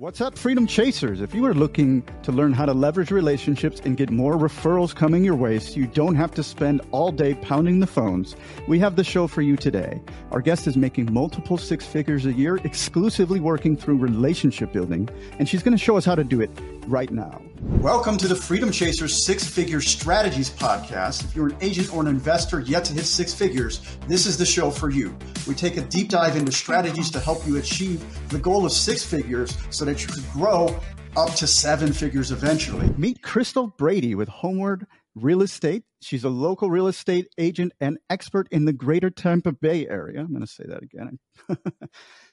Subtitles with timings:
[0.00, 1.20] What's up, Freedom Chasers?
[1.20, 5.22] If you are looking to learn how to leverage relationships and get more referrals coming
[5.22, 8.34] your way so you don't have to spend all day pounding the phones,
[8.66, 10.00] we have the show for you today.
[10.30, 15.06] Our guest is making multiple six figures a year exclusively working through relationship building,
[15.38, 16.50] and she's going to show us how to do it
[16.90, 17.40] right now.
[17.60, 21.24] Welcome to the Freedom Chasers Six Figure Strategies Podcast.
[21.24, 24.44] If you're an agent or an investor yet to hit six figures, this is the
[24.44, 25.16] show for you.
[25.46, 29.04] We take a deep dive into strategies to help you achieve the goal of six
[29.04, 30.78] figures so that you could grow
[31.16, 32.92] up to seven figures eventually.
[32.96, 35.84] Meet Crystal Brady with Homeward Real Estate.
[36.02, 40.20] She's a local real estate agent and expert in the greater Tampa Bay area.
[40.20, 41.18] I'm going to say that again.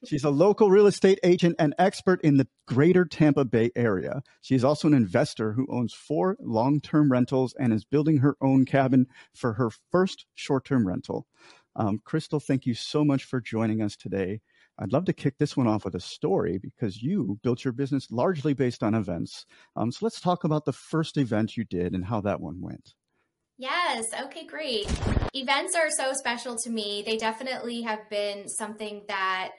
[0.05, 4.21] She's a local real estate agent and expert in the greater Tampa Bay area.
[4.41, 8.65] She's also an investor who owns four long term rentals and is building her own
[8.65, 11.27] cabin for her first short term rental.
[11.75, 14.41] Um, Crystal, thank you so much for joining us today.
[14.79, 18.11] I'd love to kick this one off with a story because you built your business
[18.11, 19.45] largely based on events.
[19.75, 22.93] Um, so let's talk about the first event you did and how that one went.
[23.57, 24.05] Yes.
[24.25, 24.87] Okay, great.
[25.33, 27.03] Events are so special to me.
[27.03, 29.49] They definitely have been something that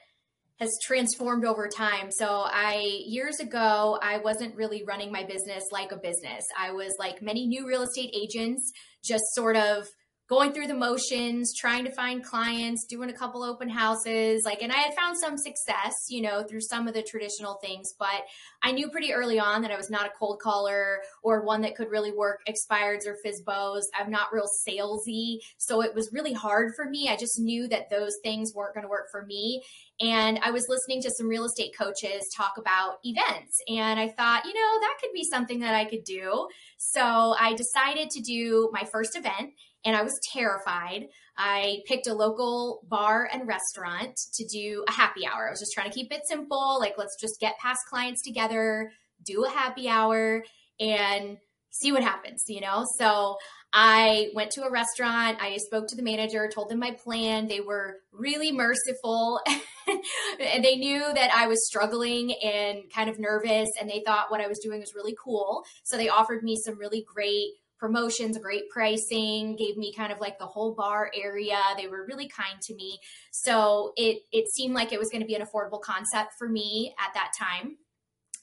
[0.59, 2.11] has transformed over time.
[2.11, 6.45] So I years ago, I wasn't really running my business like a business.
[6.57, 8.71] I was like many new real estate agents,
[9.03, 9.87] just sort of
[10.29, 14.43] going through the motions, trying to find clients, doing a couple open houses.
[14.45, 17.95] Like, and I had found some success, you know, through some of the traditional things,
[17.97, 18.21] but
[18.61, 21.75] I knew pretty early on that I was not a cold caller or one that
[21.75, 23.83] could really work expireds or FSBOs.
[23.99, 25.39] I'm not real salesy.
[25.57, 27.09] So it was really hard for me.
[27.09, 29.63] I just knew that those things weren't going to work for me.
[29.99, 33.59] And I was listening to some real estate coaches talk about events.
[33.67, 36.47] And I thought, you know, that could be something that I could do.
[36.77, 39.51] So I decided to do my first event
[39.85, 41.07] and I was terrified.
[41.37, 45.47] I picked a local bar and restaurant to do a happy hour.
[45.47, 46.77] I was just trying to keep it simple.
[46.79, 48.91] Like, let's just get past clients together,
[49.25, 50.43] do a happy hour,
[50.79, 51.37] and
[51.71, 52.85] see what happens, you know?
[52.97, 53.37] So
[53.71, 55.37] I went to a restaurant.
[55.41, 57.47] I spoke to the manager, told them my plan.
[57.47, 59.39] They were really merciful.
[59.87, 64.41] and they knew that I was struggling and kind of nervous, and they thought what
[64.41, 65.63] I was doing was really cool.
[65.83, 70.37] So they offered me some really great promotions, great pricing, gave me kind of like
[70.37, 71.59] the whole bar area.
[71.77, 72.99] They were really kind to me.
[73.31, 76.93] So it it seemed like it was going to be an affordable concept for me
[76.99, 77.77] at that time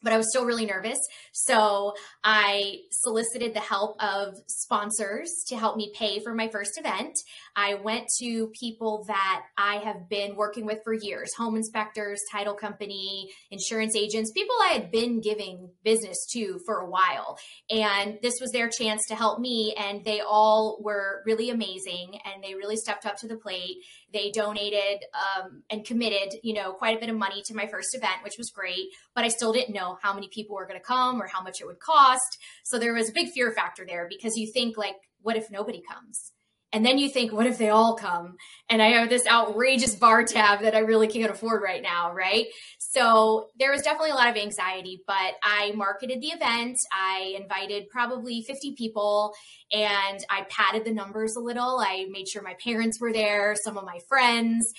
[0.06, 1.00] but I was still really nervous.
[1.32, 7.18] So I solicited the help of sponsors to help me pay for my first event.
[7.56, 12.54] I went to people that I have been working with for years home inspectors, title
[12.54, 17.36] company, insurance agents, people I had been giving business to for a while.
[17.68, 19.74] And this was their chance to help me.
[19.76, 23.78] And they all were really amazing and they really stepped up to the plate.
[24.16, 27.94] They donated um, and committed, you know, quite a bit of money to my first
[27.94, 28.86] event, which was great.
[29.14, 31.60] But I still didn't know how many people were going to come or how much
[31.60, 32.38] it would cost.
[32.64, 35.82] So there was a big fear factor there because you think like, what if nobody
[35.86, 36.32] comes?
[36.72, 38.36] And then you think, what if they all come?
[38.68, 42.46] And I have this outrageous bar tab that I really can't afford right now, right?
[42.96, 46.78] So there was definitely a lot of anxiety, but I marketed the event.
[46.90, 49.34] I invited probably 50 people
[49.70, 51.78] and I padded the numbers a little.
[51.78, 54.72] I made sure my parents were there, some of my friends.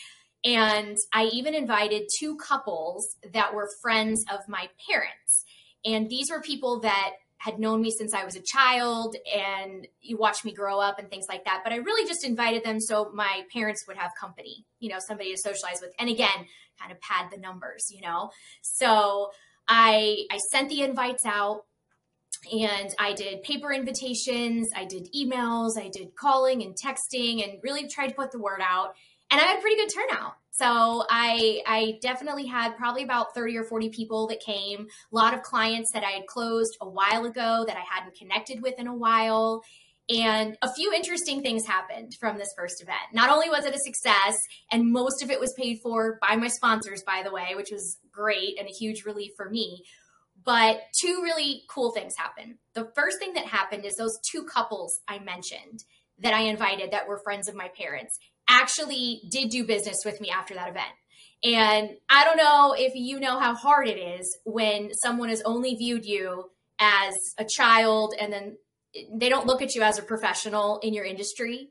[0.44, 5.46] And I even invited two couples that were friends of my parents.
[5.86, 10.18] And these were people that had known me since I was a child and you
[10.18, 11.62] watched me grow up and things like that.
[11.64, 15.32] But I really just invited them so my parents would have company, you know, somebody
[15.32, 15.92] to socialize with.
[16.00, 16.48] And again,
[16.80, 18.32] kind of pad the numbers, you know.
[18.62, 19.30] So
[19.68, 21.66] I I sent the invites out
[22.52, 27.88] and I did paper invitations, I did emails, I did calling and texting and really
[27.88, 28.96] tried to put the word out.
[29.30, 30.36] And I had pretty good turnout.
[30.58, 35.36] So I I definitely had probably about 30 or 40 people that came, a lot
[35.36, 38.88] of clients that I had closed a while ago that I hadn't connected with in
[38.88, 39.64] a while.
[40.10, 42.98] And a few interesting things happened from this first event.
[43.14, 44.36] Not only was it a success,
[44.72, 47.98] and most of it was paid for by my sponsors, by the way, which was
[48.12, 49.84] great and a huge relief for me.
[50.44, 52.56] But two really cool things happened.
[52.74, 55.84] The first thing that happened is those two couples I mentioned
[56.20, 60.30] that I invited that were friends of my parents actually did do business with me
[60.30, 60.92] after that event.
[61.44, 65.76] And I don't know if you know how hard it is when someone has only
[65.76, 66.50] viewed you
[66.80, 68.58] as a child and then
[69.14, 71.70] they don't look at you as a professional in your industry.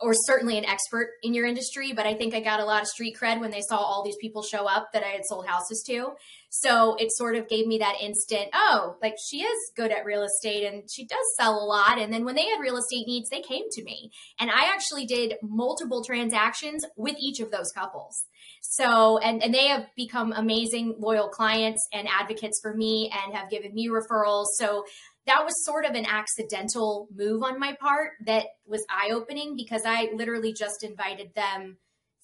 [0.00, 2.88] Or certainly an expert in your industry, but I think I got a lot of
[2.88, 5.82] street cred when they saw all these people show up that I had sold houses
[5.88, 6.12] to.
[6.50, 10.22] So it sort of gave me that instant, oh, like she is good at real
[10.22, 11.98] estate and she does sell a lot.
[11.98, 14.10] And then when they had real estate needs, they came to me.
[14.40, 18.24] And I actually did multiple transactions with each of those couples.
[18.62, 23.50] So, and, and they have become amazing, loyal clients and advocates for me and have
[23.50, 24.46] given me referrals.
[24.58, 24.84] So
[25.28, 29.82] that was sort of an accidental move on my part that was eye opening because
[29.84, 31.76] I literally just invited them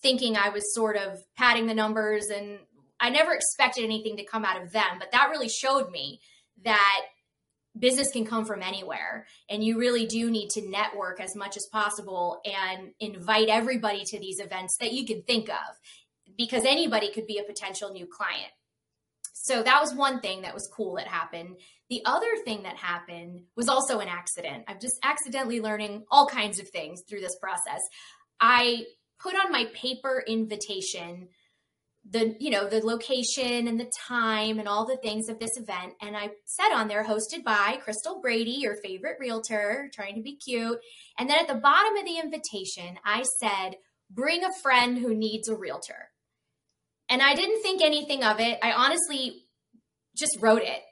[0.02, 2.58] thinking I was sort of padding the numbers and
[2.98, 4.98] I never expected anything to come out of them.
[4.98, 6.20] But that really showed me
[6.64, 7.02] that
[7.78, 11.68] business can come from anywhere and you really do need to network as much as
[11.70, 15.76] possible and invite everybody to these events that you can think of
[16.38, 18.52] because anybody could be a potential new client.
[19.32, 21.56] So that was one thing that was cool that happened.
[21.90, 24.64] The other thing that happened was also an accident.
[24.68, 27.82] I'm just accidentally learning all kinds of things through this process.
[28.40, 28.84] I
[29.20, 31.28] put on my paper invitation
[32.08, 35.94] the you know the location and the time and all the things of this event
[36.02, 40.36] and i said on there hosted by crystal brady your favorite realtor trying to be
[40.36, 40.78] cute
[41.18, 43.76] and then at the bottom of the invitation i said
[44.10, 46.10] bring a friend who needs a realtor
[47.08, 49.46] and i didn't think anything of it i honestly
[50.14, 50.82] just wrote it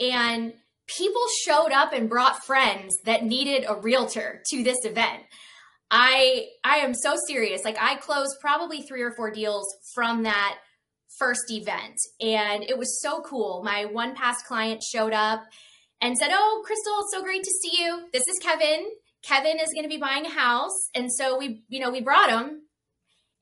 [0.00, 0.54] and
[0.86, 5.22] people showed up and brought friends that needed a realtor to this event.
[5.90, 7.64] I I am so serious.
[7.64, 10.58] Like I closed probably 3 or 4 deals from that
[11.18, 13.62] first event and it was so cool.
[13.62, 15.44] My one past client showed up
[16.00, 18.08] and said, "Oh, Crystal, it's so great to see you.
[18.12, 18.90] This is Kevin.
[19.22, 22.30] Kevin is going to be buying a house." And so we, you know, we brought
[22.30, 22.62] him.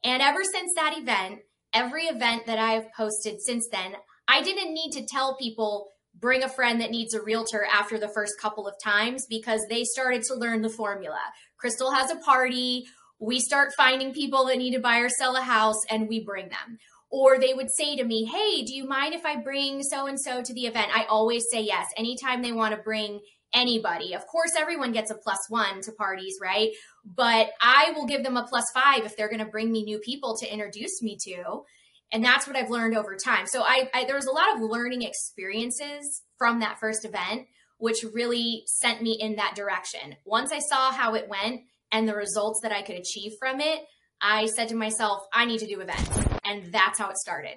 [0.02, 1.41] And ever since that event,
[1.73, 3.94] every event that I have posted since then,
[4.29, 8.09] I didn't need to tell people bring a friend that needs a realtor after the
[8.09, 11.21] first couple of times because they started to learn the formula.
[11.57, 12.87] Crystal has a party.
[13.19, 16.49] We start finding people that need to buy or sell a house and we bring
[16.49, 16.79] them.
[17.11, 20.21] Or they would say to me, Hey, do you mind if I bring so and
[20.21, 20.91] so to the event?
[20.95, 21.87] I always say yes.
[21.97, 23.21] Anytime they want to bring
[23.53, 24.15] anybody.
[24.15, 26.71] Of course, everyone gets a plus one to parties, right?
[27.05, 29.99] But I will give them a plus five if they're going to bring me new
[29.99, 31.65] people to introduce me to
[32.12, 33.47] and that's what I've learned over time.
[33.47, 37.47] So I, I there was a lot of learning experiences from that first event,
[37.79, 40.17] which really sent me in that direction.
[40.25, 41.62] Once I saw how it went
[41.93, 43.81] and the results that I could achieve from it,
[44.21, 47.57] I said to myself, I need to do events, and that's how it started.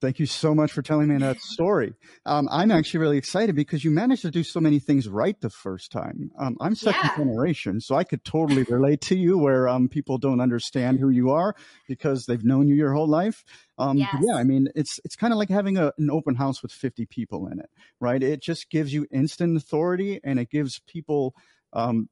[0.00, 1.94] Thank you so much for telling me that story.
[2.26, 5.48] Um, I'm actually really excited because you managed to do so many things right the
[5.48, 6.30] first time.
[6.38, 7.24] Um, I'm second yeah.
[7.24, 11.30] generation, so I could totally relate to you where um, people don't understand who you
[11.30, 11.54] are
[11.88, 13.42] because they've known you your whole life.
[13.78, 14.14] Um, yes.
[14.20, 17.06] Yeah, I mean, it's it's kind of like having a, an open house with 50
[17.06, 18.22] people in it, right?
[18.22, 21.34] It just gives you instant authority and it gives people
[21.72, 22.10] um,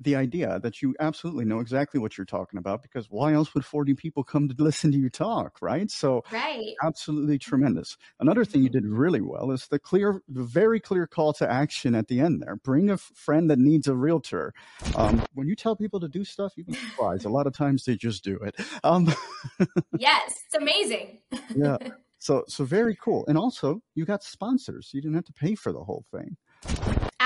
[0.00, 3.64] the idea that you absolutely know exactly what you're talking about because why else would
[3.64, 5.90] 40 people come to listen to you talk right?
[5.90, 6.74] So right.
[6.82, 7.96] absolutely tremendous.
[8.20, 11.94] Another thing you did really well is the clear the very clear call to action
[11.94, 12.56] at the end there.
[12.56, 14.52] Bring a friend that needs a realtor.
[14.96, 17.24] Um, when you tell people to do stuff you'd be surprised.
[17.24, 18.56] A lot of times they just do it.
[18.82, 19.12] Um,
[19.98, 21.18] yes it's amazing.
[21.54, 21.78] Yeah.
[22.20, 23.26] So so very cool.
[23.28, 24.92] And also you got sponsors.
[24.94, 26.38] You didn't have to pay for the whole thing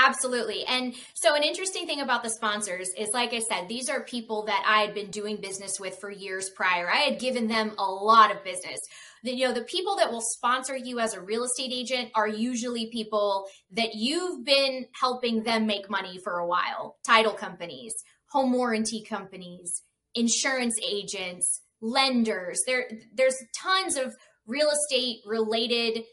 [0.05, 0.63] Absolutely.
[0.65, 4.45] And so, an interesting thing about the sponsors is, like I said, these are people
[4.45, 6.89] that I had been doing business with for years prior.
[6.89, 8.79] I had given them a lot of business.
[9.23, 12.27] The, you know, the people that will sponsor you as a real estate agent are
[12.29, 17.93] usually people that you've been helping them make money for a while title companies,
[18.31, 19.83] home warranty companies,
[20.15, 22.61] insurance agents, lenders.
[22.65, 24.15] There, there's tons of
[24.47, 26.03] real estate related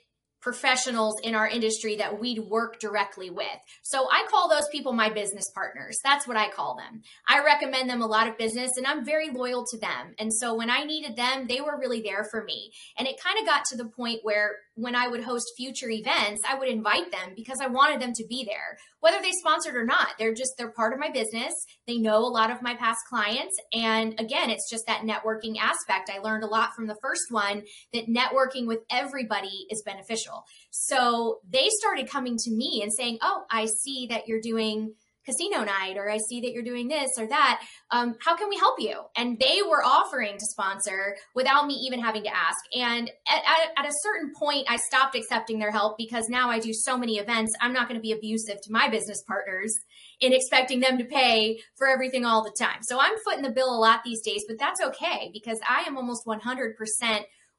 [0.46, 3.58] professionals in our industry that we'd work directly with.
[3.82, 5.98] So I call those people my business partners.
[6.04, 7.02] That's what I call them.
[7.26, 10.14] I recommend them a lot of business and I'm very loyal to them.
[10.20, 12.70] And so when I needed them, they were really there for me.
[12.96, 16.42] And it kind of got to the point where when I would host future events,
[16.48, 19.84] I would invite them because I wanted them to be there, whether they sponsored or
[19.84, 20.08] not.
[20.18, 21.52] They're just, they're part of my business.
[21.86, 23.56] They know a lot of my past clients.
[23.72, 26.10] And again, it's just that networking aspect.
[26.14, 27.62] I learned a lot from the first one
[27.94, 30.44] that networking with everybody is beneficial.
[30.70, 34.92] So they started coming to me and saying, Oh, I see that you're doing
[35.26, 37.62] casino night or I see that you're doing this or that.
[37.90, 39.00] Um, how can we help you?
[39.16, 42.58] And they were offering to sponsor without me even having to ask.
[42.74, 46.58] And at, at, at a certain point, I stopped accepting their help because now I
[46.58, 47.52] do so many events.
[47.60, 49.74] I'm not going to be abusive to my business partners
[50.20, 52.78] in expecting them to pay for everything all the time.
[52.82, 55.96] So I'm footing the bill a lot these days, but that's okay because I am
[55.96, 56.74] almost 100%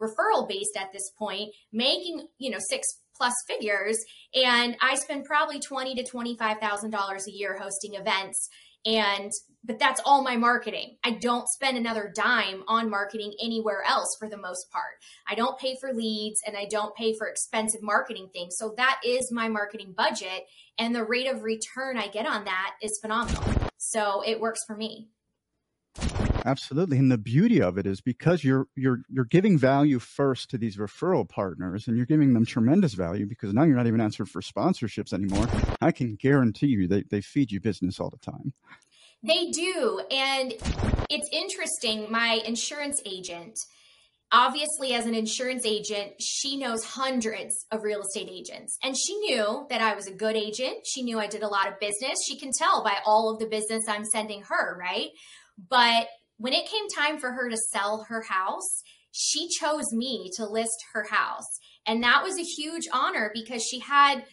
[0.01, 3.97] referral based at this point, making, you know, six plus figures
[4.33, 8.49] and I spend probably twenty to twenty five thousand dollars a year hosting events
[8.85, 9.31] And
[9.63, 10.95] but that's all my marketing.
[11.03, 14.95] I don't spend another dime on marketing anywhere else for the most part.
[15.27, 18.55] I don't pay for leads and I don't pay for expensive marketing things.
[18.57, 20.43] So that is my marketing budget
[20.77, 23.43] and the rate of return I get on that is phenomenal.
[23.77, 25.09] So it works for me.
[26.47, 26.97] Absolutely.
[26.97, 30.77] And the beauty of it is because you're you're you're giving value first to these
[30.77, 34.41] referral partners and you're giving them tremendous value because now you're not even answering for
[34.41, 35.45] sponsorships anymore.
[35.81, 38.53] I can guarantee you they, they feed you business all the time.
[39.23, 40.01] They do.
[40.09, 40.53] And
[41.09, 42.09] it's interesting.
[42.09, 43.59] My insurance agent,
[44.31, 48.77] obviously, as an insurance agent, she knows hundreds of real estate agents.
[48.81, 50.85] And she knew that I was a good agent.
[50.85, 52.19] She knew I did a lot of business.
[52.25, 55.09] She can tell by all of the business I'm sending her, right?
[55.69, 60.45] But when it came time for her to sell her house, she chose me to
[60.45, 61.59] list her house.
[61.85, 64.23] And that was a huge honor because she had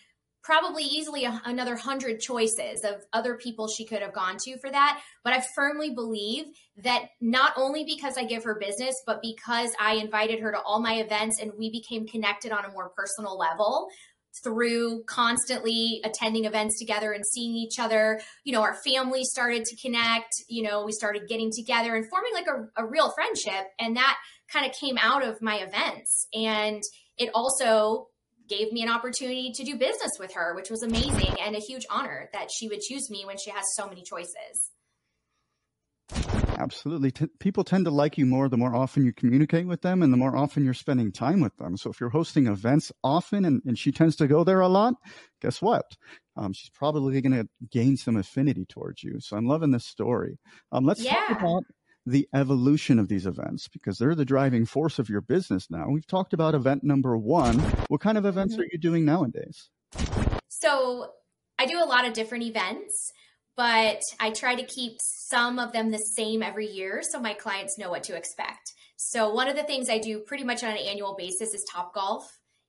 [0.42, 4.70] probably easily a, another hundred choices of other people she could have gone to for
[4.70, 5.00] that.
[5.24, 6.44] But I firmly believe
[6.82, 10.80] that not only because I give her business, but because I invited her to all
[10.80, 13.88] my events and we became connected on a more personal level,
[14.42, 18.20] through constantly attending events together and seeing each other.
[18.44, 22.32] You know, our family started to connect, you know, we started getting together and forming
[22.34, 23.66] like a, a real friendship.
[23.78, 24.16] And that
[24.52, 26.26] kind of came out of my events.
[26.34, 26.82] And
[27.16, 28.08] it also
[28.48, 31.86] gave me an opportunity to do business with her, which was amazing and a huge
[31.90, 34.70] honor that she would choose me when she has so many choices.
[36.58, 37.10] Absolutely.
[37.10, 40.12] T- people tend to like you more the more often you communicate with them and
[40.12, 41.76] the more often you're spending time with them.
[41.76, 44.94] So if you're hosting events often and, and she tends to go there a lot,
[45.40, 45.84] guess what?
[46.36, 49.20] Um, she's probably going to gain some affinity towards you.
[49.20, 50.38] So I'm loving this story.
[50.72, 51.14] Um, let's yeah.
[51.14, 51.64] talk about
[52.06, 55.86] the evolution of these events because they're the driving force of your business now.
[55.88, 57.58] We've talked about event number one.
[57.88, 58.62] What kind of events mm-hmm.
[58.62, 59.70] are you doing nowadays?
[60.48, 61.12] So
[61.58, 63.12] I do a lot of different events
[63.56, 67.78] but I try to keep some of them the same every year so my clients
[67.78, 68.72] know what to expect.
[68.96, 71.94] So, one of the things I do pretty much on an annual basis is Top
[71.94, 72.24] Golf.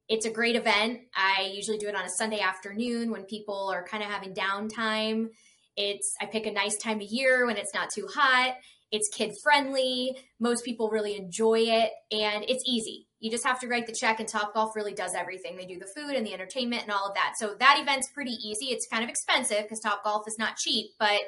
[0.08, 1.02] It's a great event.
[1.16, 5.30] I usually do it on a Sunday afternoon when people are kind of having downtime.
[5.76, 8.56] It's I pick a nice time of year when it's not too hot.
[8.92, 10.16] It's kid friendly.
[10.40, 13.08] Most people really enjoy it and it's easy.
[13.26, 15.58] You just have to write the check, and Top Golf really does everything.
[15.58, 17.34] They do the food and the entertainment and all of that.
[17.40, 18.66] So that event's pretty easy.
[18.68, 21.22] It's kind of expensive because Top Golf is not cheap, but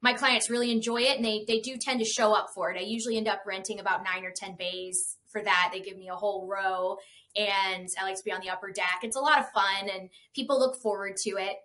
[0.00, 2.78] my clients really enjoy it and they they do tend to show up for it.
[2.78, 5.68] I usually end up renting about nine or ten bays for that.
[5.74, 6.96] They give me a whole row
[7.36, 9.00] and I like to be on the upper deck.
[9.02, 11.56] It's a lot of fun and people look forward to it.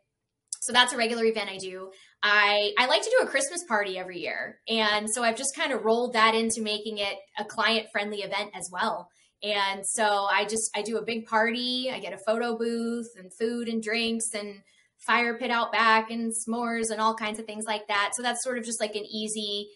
[0.63, 1.91] So that's a regular event I do.
[2.21, 4.59] I I like to do a Christmas party every year.
[4.67, 8.51] And so I've just kind of rolled that into making it a client friendly event
[8.53, 9.07] as well.
[9.43, 11.89] And so I just I do a big party.
[11.93, 14.61] I get a photo booth and food and drinks and
[14.97, 18.11] fire pit out back and s'mores and all kinds of things like that.
[18.15, 19.69] So that's sort of just like an easy,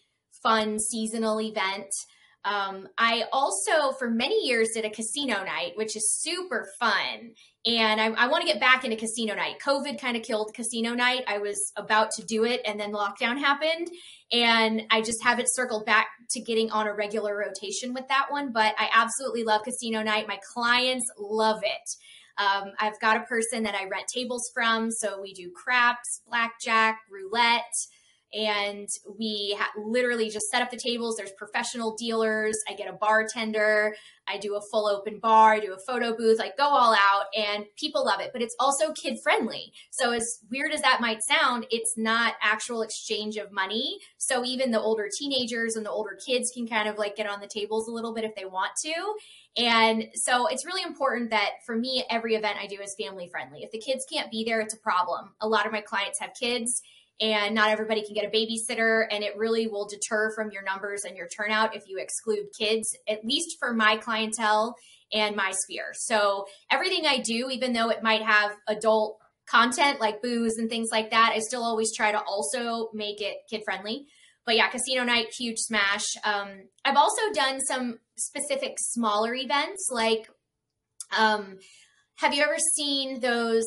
[0.44, 1.92] fun seasonal event.
[2.44, 7.34] Um, I also, for many years, did a casino night, which is super fun.
[7.66, 9.60] And I, I want to get back into casino night.
[9.64, 11.24] COVID kind of killed casino night.
[11.28, 13.90] I was about to do it, and then lockdown happened.
[14.32, 18.52] And I just haven't circled back to getting on a regular rotation with that one.
[18.52, 20.28] But I absolutely love casino night.
[20.28, 21.90] My clients love it.
[22.38, 24.90] Um, I've got a person that I rent tables from.
[24.90, 27.76] So we do craps, blackjack, roulette
[28.34, 28.88] and
[29.20, 31.16] we ha- literally just set up the tables.
[31.18, 32.58] There's professional dealers.
[32.70, 33.96] I get a bartender.
[34.28, 35.54] I do a full open bar.
[35.54, 36.40] I do a photo booth.
[36.40, 38.32] I go all out, and people love it.
[38.32, 39.74] But it's also kid friendly.
[39.90, 43.98] So as weird as that might sound, it's not actual exchange of money.
[44.18, 47.42] So even the older teenagers and the older kids can kind of like get on
[47.42, 48.94] the tables a little bit if they want to.
[49.58, 53.64] And so it's really important that for me, every event I do is family friendly.
[53.64, 55.32] If the kids can't be there, it's a problem.
[55.42, 56.82] A lot of my clients have kids
[57.22, 61.04] and not everybody can get a babysitter and it really will deter from your numbers
[61.06, 64.76] and your turnout if you exclude kids at least for my clientele
[65.14, 65.92] and my sphere.
[65.94, 70.90] So everything i do even though it might have adult content like booze and things
[70.92, 74.06] like that i still always try to also make it kid friendly
[74.46, 76.06] but yeah casino night huge smash.
[76.24, 76.48] Um,
[76.86, 80.30] i've also done some specific smaller events like
[81.18, 81.58] um,
[82.22, 83.66] have you ever seen those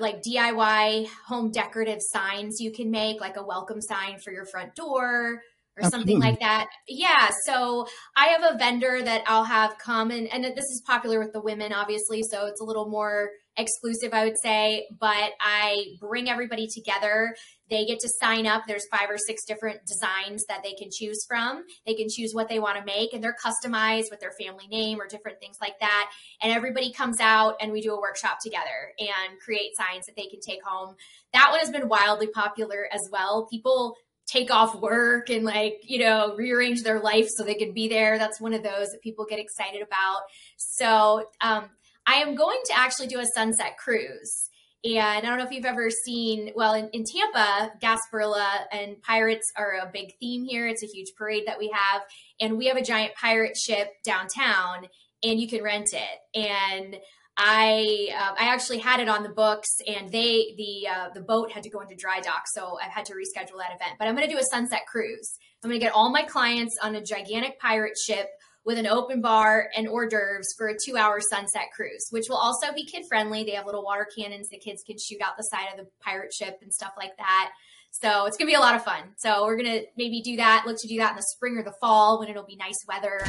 [0.00, 4.74] like DIY home decorative signs you can make, like a welcome sign for your front
[4.74, 5.42] door
[5.76, 6.14] or Absolutely.
[6.14, 6.68] something like that?
[6.88, 7.28] Yeah.
[7.44, 7.86] So
[8.16, 11.42] I have a vendor that I'll have come and, and this is popular with the
[11.42, 12.22] women, obviously.
[12.22, 17.34] So it's a little more exclusive, I would say, but I bring everybody together.
[17.70, 18.64] They get to sign up.
[18.66, 21.64] There's five or six different designs that they can choose from.
[21.86, 25.00] They can choose what they want to make and they're customized with their family name
[25.00, 26.10] or different things like that.
[26.42, 30.26] And everybody comes out and we do a workshop together and create signs that they
[30.26, 30.96] can take home.
[31.32, 33.46] That one has been wildly popular as well.
[33.50, 33.96] People
[34.26, 38.18] take off work and like, you know, rearrange their life so they can be there.
[38.18, 40.22] That's one of those that people get excited about.
[40.56, 41.64] So, um,
[42.06, 44.50] I am going to actually do a sunset cruise.
[44.84, 49.50] And I don't know if you've ever seen, well, in, in, Tampa, Gasparilla and pirates
[49.56, 50.66] are a big theme here.
[50.66, 52.02] It's a huge parade that we have.
[52.38, 54.86] And we have a giant pirate ship downtown,
[55.22, 56.38] and you can rent it.
[56.38, 56.96] And
[57.36, 61.50] I uh, I actually had it on the books, and they the uh, the boat
[61.50, 63.96] had to go into dry dock, so I've had to reschedule that event.
[63.98, 65.34] But I'm going to do a sunset cruise.
[65.62, 68.28] I'm going to get all my clients on a gigantic pirate ship
[68.64, 72.36] with an open bar and hors d'oeuvres for a two hour sunset cruise, which will
[72.36, 73.44] also be kid friendly.
[73.44, 76.32] They have little water cannons that kids can shoot out the side of the pirate
[76.32, 77.50] ship and stuff like that.
[77.90, 79.02] So it's going to be a lot of fun.
[79.18, 81.62] So we're going to maybe do that, look to do that in the spring or
[81.62, 83.20] the fall when it'll be nice weather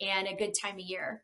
[0.00, 1.22] and a good time of year.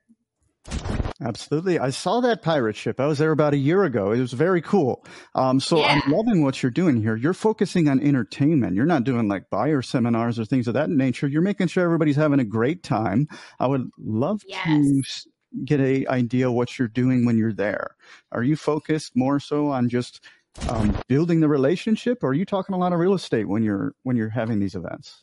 [1.23, 1.79] Absolutely.
[1.79, 2.99] I saw that pirate ship.
[2.99, 4.13] I was there about a year ago.
[4.13, 5.05] It was very cool.
[5.35, 6.01] Um, so yeah.
[6.05, 7.15] I'm loving what you're doing here.
[7.15, 8.75] You're focusing on entertainment.
[8.75, 11.29] You're not doing like buyer seminars or things of that nature.
[11.29, 13.29] You're making sure everybody's having a great time.
[13.59, 14.65] I would love yes.
[14.65, 15.31] to
[15.65, 17.97] get a idea what you're doing when you're there.
[18.33, 20.21] Are you focused more so on just
[20.69, 23.95] um, building the relationship, or are you talking a lot of real estate when you're
[24.03, 25.23] when you're having these events?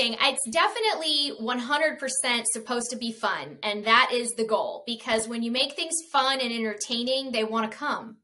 [0.00, 0.16] It's interesting.
[0.22, 4.82] It's definitely 100% supposed to be fun, and that is the goal.
[4.86, 8.16] Because when you make things fun and entertaining, they want to come.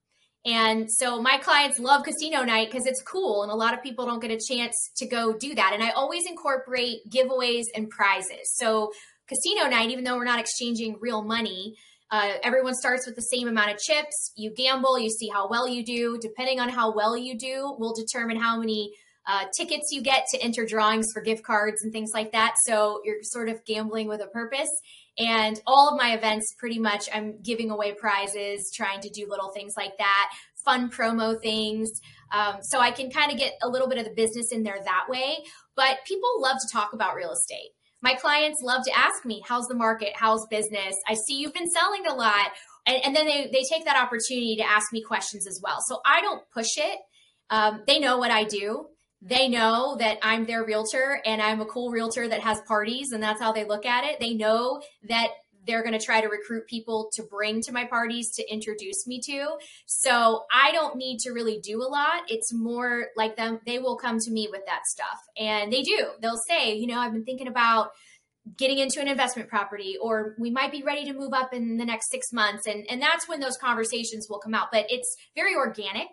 [0.45, 4.07] And so my clients love casino night because it's cool, and a lot of people
[4.07, 5.73] don't get a chance to go do that.
[5.75, 8.55] And I always incorporate giveaways and prizes.
[8.55, 8.93] So
[9.29, 11.77] casino night, even though we're not exchanging real money,
[12.13, 14.33] uh, everyone starts with the same amount of chips.
[14.37, 16.19] You gamble, you see how well you do.
[16.23, 18.93] Depending on how well you do, will determine how many
[19.27, 22.55] uh, tickets you get to enter drawings for gift cards and things like that.
[22.65, 24.71] So you're sort of gambling with a purpose.
[25.19, 29.51] And all of my events, pretty much, I'm giving away prizes, trying to do little
[29.51, 30.31] things like that,
[30.65, 31.91] fun promo things.
[32.33, 34.79] Um, so I can kind of get a little bit of the business in there
[34.85, 35.39] that way.
[35.75, 37.71] But people love to talk about real estate.
[38.03, 40.11] My clients love to ask me, how's the market?
[40.15, 40.95] How's business?
[41.09, 42.51] I see you've been selling a lot.
[42.87, 45.79] And, and then they, they take that opportunity to ask me questions as well.
[45.87, 46.99] So I don't push it.
[47.49, 48.87] Um, they know what I do.
[49.23, 53.23] They know that I'm their realtor and I'm a cool realtor that has parties, and
[53.23, 54.21] that's how they look at it.
[54.21, 55.29] They know that
[55.67, 59.21] they're going to try to recruit people to bring to my parties to introduce me
[59.27, 59.57] to.
[59.87, 62.23] So I don't need to really do a lot.
[62.29, 65.19] It's more like them, they will come to me with that stuff.
[65.37, 66.07] And they do.
[66.21, 67.91] They'll say, you know, I've been thinking about
[68.57, 71.85] getting into an investment property or we might be ready to move up in the
[71.85, 75.57] next six months and and that's when those conversations will come out but it's very
[75.57, 76.07] organic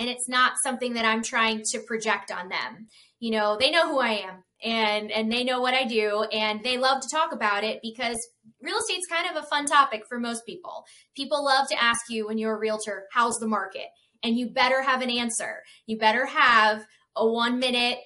[0.00, 2.88] and it's not something that i'm trying to project on them
[3.20, 6.64] you know they know who i am and and they know what i do and
[6.64, 8.18] they love to talk about it because
[8.62, 10.84] real estate's kind of a fun topic for most people.
[11.16, 13.86] People love to ask you when you're a realtor, how's the market?
[14.22, 15.62] And you better have an answer.
[15.86, 16.84] You better have
[17.16, 17.98] a one minute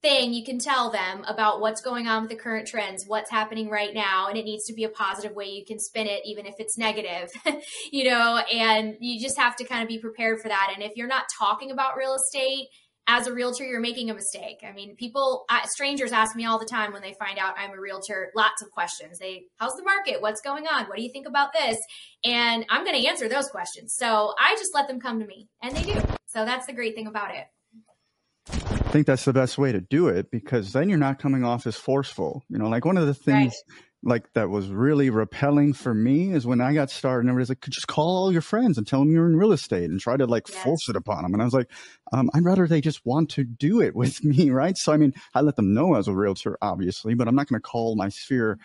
[0.00, 3.68] thing you can tell them about what's going on with the current trends, what's happening
[3.68, 6.46] right now, and it needs to be a positive way you can spin it, even
[6.46, 7.30] if it's negative,
[7.92, 10.72] you know, and you just have to kind of be prepared for that.
[10.74, 12.68] And if you're not talking about real estate
[13.08, 14.58] as a realtor, you're making a mistake.
[14.62, 17.80] I mean, people, strangers ask me all the time when they find out I'm a
[17.80, 19.18] realtor, lots of questions.
[19.18, 20.20] They, how's the market?
[20.20, 20.84] What's going on?
[20.84, 21.78] What do you think about this?
[22.22, 23.94] And I'm going to answer those questions.
[23.96, 26.00] So I just let them come to me and they do.
[26.26, 27.46] So that's the great thing about it.
[28.88, 31.66] I think that's the best way to do it because then you're not coming off
[31.66, 32.42] as forceful.
[32.48, 36.32] You know, like one of the things right like that was really repelling for me
[36.32, 38.86] is when I got started and everybody's like, Could just call all your friends and
[38.86, 40.62] tell them you're in real estate and try to like yes.
[40.62, 41.34] force it upon them.
[41.34, 41.70] And I was like,
[42.12, 44.50] um, I'd rather they just want to do it with me.
[44.50, 44.76] Right.
[44.76, 47.60] So, I mean, I let them know as a realtor, obviously, but I'm not going
[47.60, 48.58] to call my sphere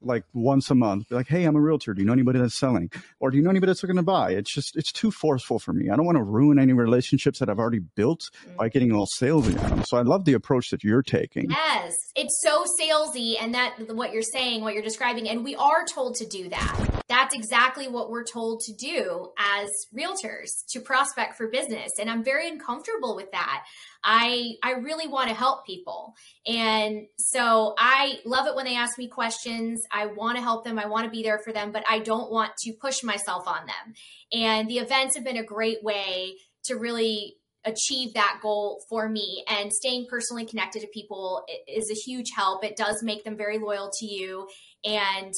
[0.00, 1.94] like once a month, be like, "Hey, I'm a realtor.
[1.94, 4.32] Do you know anybody that's selling, or do you know anybody that's looking to buy?"
[4.32, 5.90] It's just it's too forceful for me.
[5.90, 8.72] I don't want to ruin any relationships that I've already built by mm.
[8.72, 9.84] getting all salesy on them.
[9.84, 11.50] So I love the approach that you're taking.
[11.50, 15.84] Yes, it's so salesy, and that what you're saying, what you're describing, and we are
[15.84, 17.02] told to do that.
[17.08, 22.24] That's exactly what we're told to do as realtors to prospect for business, and I'm
[22.24, 23.64] very uncomfortable with that.
[24.02, 26.14] I I really want to help people.
[26.46, 29.82] And so I love it when they ask me questions.
[29.92, 30.78] I want to help them.
[30.78, 33.66] I want to be there for them, but I don't want to push myself on
[33.66, 33.94] them.
[34.32, 39.44] And the events have been a great way to really achieve that goal for me
[39.48, 43.58] and staying personally connected to people is a huge help it does make them very
[43.58, 44.48] loyal to you
[44.84, 45.32] and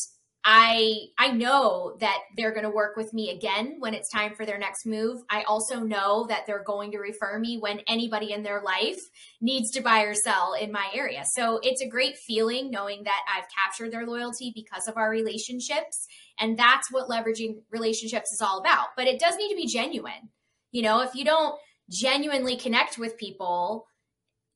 [0.50, 4.46] I I know that they're going to work with me again when it's time for
[4.46, 5.20] their next move.
[5.28, 8.98] I also know that they're going to refer me when anybody in their life
[9.42, 11.24] needs to buy or sell in my area.
[11.34, 16.06] So it's a great feeling knowing that I've captured their loyalty because of our relationships
[16.40, 18.88] and that's what leveraging relationships is all about.
[18.96, 20.30] But it does need to be genuine.
[20.70, 21.58] You know, if you don't
[21.90, 23.86] genuinely connect with people,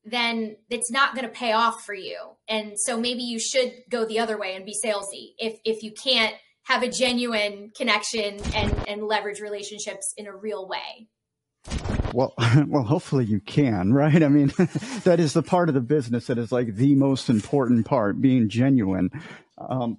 [0.05, 2.17] then it's not going to pay off for you.
[2.47, 5.91] And so maybe you should go the other way and be salesy if if you
[5.91, 11.07] can't have a genuine connection and and leverage relationships in a real way.
[12.13, 12.33] Well,
[12.67, 14.21] well, hopefully you can, right?
[14.21, 14.47] I mean,
[15.03, 18.49] that is the part of the business that is like the most important part, being
[18.49, 19.09] genuine.
[19.57, 19.97] Um,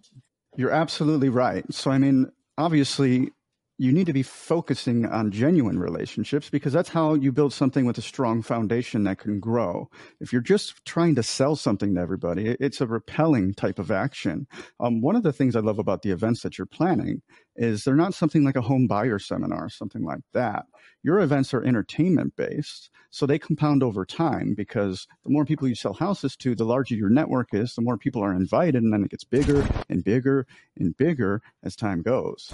[0.57, 1.65] you're absolutely right.
[1.73, 3.33] So, I mean, obviously,
[3.77, 7.99] you need to be focusing on genuine relationships because that's how you build something with
[7.99, 9.91] a strong foundation that can grow.
[10.21, 14.47] If you're just trying to sell something to everybody, it's a repelling type of action.
[14.79, 17.21] Um, one of the things I love about the events that you're planning
[17.57, 20.67] is they're not something like a home buyer seminar, something like that.
[21.03, 25.75] Your events are entertainment based, so they compound over time because the more people you
[25.75, 29.05] sell houses to, the larger your network is, the more people are invited, and then
[29.05, 32.53] it gets bigger and bigger and bigger as time goes.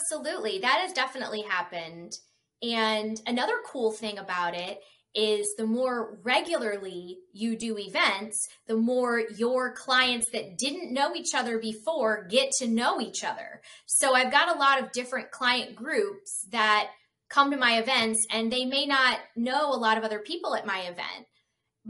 [0.00, 0.60] Absolutely.
[0.60, 2.18] That has definitely happened.
[2.62, 4.80] And another cool thing about it
[5.14, 11.34] is the more regularly you do events, the more your clients that didn't know each
[11.34, 13.60] other before get to know each other.
[13.86, 16.90] So I've got a lot of different client groups that
[17.28, 20.66] come to my events and they may not know a lot of other people at
[20.66, 21.26] my event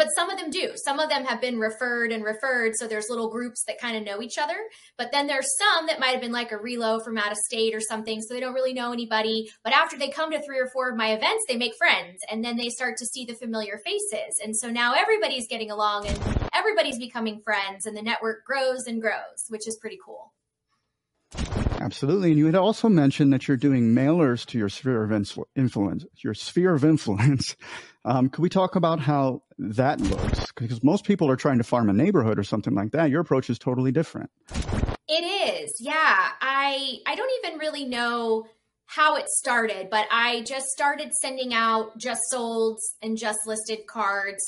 [0.01, 0.73] but some of them do.
[0.83, 2.73] Some of them have been referred and referred.
[2.75, 4.57] So there's little groups that kind of know each other.
[4.97, 7.75] But then there's some that might have been like a relo from out of state
[7.75, 8.23] or something.
[8.23, 9.51] So they don't really know anybody.
[9.63, 12.43] But after they come to three or four of my events, they make friends and
[12.43, 14.41] then they start to see the familiar faces.
[14.43, 16.19] And so now everybody's getting along and
[16.55, 20.33] everybody's becoming friends and the network grows and grows, which is pretty cool.
[21.81, 22.31] Absolutely.
[22.31, 25.13] And you had also mentioned that you're doing mailers to your sphere of
[25.57, 27.55] influence, your sphere of influence.
[28.03, 30.53] Um, could we talk about how that looks?
[30.57, 33.11] Because most people are trying to farm a neighborhood or something like that.
[33.11, 34.31] Your approach is totally different.
[35.09, 35.73] It is.
[35.81, 36.29] Yeah.
[36.41, 38.47] I I don't even really know
[38.87, 44.43] how it started, but I just started sending out just solds and just listed cards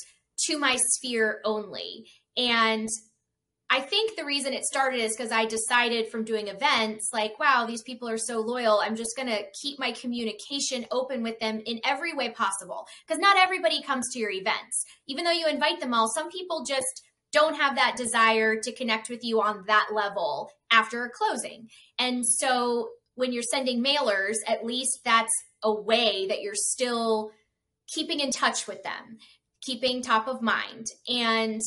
[0.47, 2.07] to my sphere only.
[2.37, 2.89] And
[3.75, 7.65] I think the reason it started is because I decided from doing events, like, wow,
[7.67, 8.81] these people are so loyal.
[8.83, 12.87] I'm just going to keep my communication open with them in every way possible.
[13.07, 14.85] Because not everybody comes to your events.
[15.09, 19.09] Even though you invite them all, some people just don't have that desire to connect
[19.09, 21.69] with you on that level after a closing.
[21.99, 25.33] And so when you're sending mailers, at least that's
[25.63, 27.31] a way that you're still
[27.89, 29.17] keeping in touch with them,
[29.63, 30.89] keeping top of mind.
[31.09, 31.63] And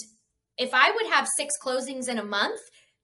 [0.57, 2.59] if I would have six closings in a month,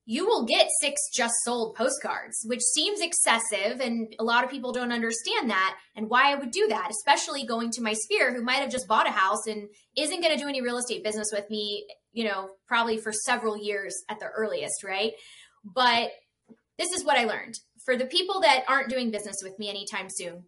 [0.05, 3.79] you will get six just sold postcards, which seems excessive.
[3.79, 7.45] And a lot of people don't understand that and why I would do that, especially
[7.45, 10.41] going to my sphere who might have just bought a house and isn't going to
[10.41, 14.25] do any real estate business with me, you know, probably for several years at the
[14.25, 15.11] earliest, right?
[15.63, 16.09] But
[16.79, 17.55] this is what I learned.
[17.85, 20.45] For the people that aren't doing business with me anytime soon,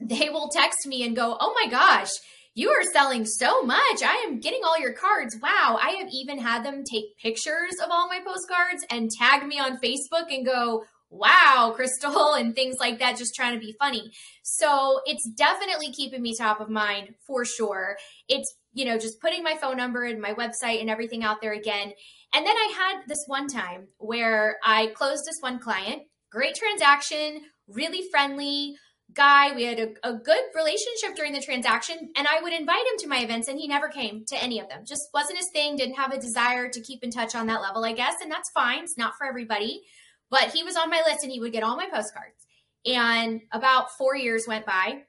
[0.00, 2.10] they will text me and go, Oh my gosh,
[2.54, 4.02] you are selling so much.
[4.02, 5.36] I am getting all your cards.
[5.42, 5.78] Wow.
[5.80, 9.78] I have even had them take pictures of all my postcards and tag me on
[9.78, 14.12] Facebook and go, wow, Crystal, and things like that, just trying to be funny.
[14.42, 17.96] So it's definitely keeping me top of mind for sure.
[18.28, 21.52] It's, you know, just putting my phone number and my website and everything out there
[21.52, 21.92] again.
[22.34, 27.42] And then I had this one time where I closed this one client, great transaction,
[27.68, 28.76] really friendly
[29.14, 29.54] guy.
[29.54, 33.08] We had a, a, good relationship during the transaction, and I would invite him to
[33.08, 34.84] my events, and he never came to any of them.
[34.86, 37.84] Just wasn't his thing, didn't have a desire to keep in touch on that level,
[37.84, 38.84] I guess, and that's fine.
[38.84, 39.82] It's not for everybody.
[40.30, 42.46] But he was on my list, and he would get all my postcards.
[42.86, 45.02] And about four years went by,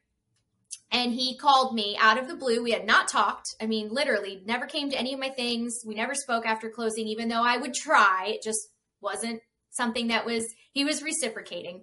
[0.91, 2.63] and he called me out of the blue.
[2.63, 3.55] We had not talked.
[3.61, 5.81] I mean, literally, never came to any of my things.
[5.85, 8.33] We never spoke after closing, even though I would try.
[8.35, 8.69] It just
[9.01, 11.81] wasn't something that was, he was reciprocating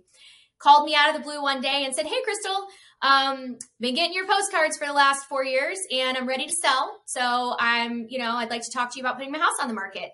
[0.61, 2.67] called me out of the blue one day and said, Hey, Crystal,
[3.03, 7.01] um, been getting your postcards for the last four years and I'm ready to sell.
[7.07, 9.69] So I'm, you know, I'd like to talk to you about putting my house on
[9.69, 10.11] the market.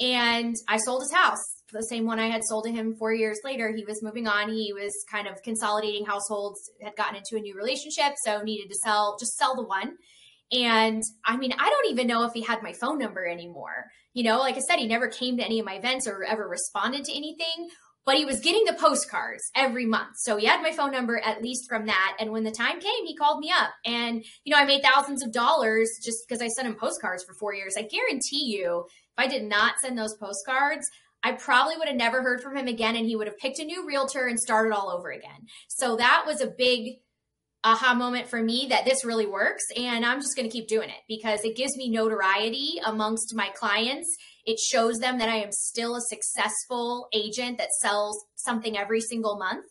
[0.00, 3.38] And I sold his house, the same one I had sold to him four years
[3.44, 3.70] later.
[3.74, 4.50] He was moving on.
[4.50, 8.76] He was kind of consolidating households, had gotten into a new relationship, so needed to
[8.82, 9.96] sell, just sell the one.
[10.52, 13.84] And I mean, I don't even know if he had my phone number anymore.
[14.14, 16.48] You know, like I said, he never came to any of my events or ever
[16.48, 17.68] responded to anything
[18.04, 20.16] but he was getting the postcards every month.
[20.16, 22.16] So he had my phone number at least from that.
[22.18, 23.70] And when the time came, he called me up.
[23.84, 27.34] And, you know, I made thousands of dollars just because I sent him postcards for
[27.34, 27.74] four years.
[27.76, 30.86] I guarantee you, if I did not send those postcards,
[31.22, 32.96] I probably would have never heard from him again.
[32.96, 35.46] And he would have picked a new realtor and started all over again.
[35.68, 37.00] So that was a big
[37.62, 39.64] aha moment for me that this really works.
[39.76, 43.50] And I'm just going to keep doing it because it gives me notoriety amongst my
[43.54, 49.00] clients it shows them that I am still a successful agent that sells something every
[49.00, 49.66] single month.